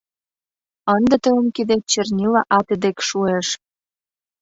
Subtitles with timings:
[0.95, 3.47] Ынде тыйын кидет чернила ате дек шуэш.